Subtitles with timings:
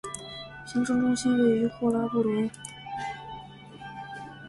[0.65, 2.49] 行政中心位于霍拉布伦。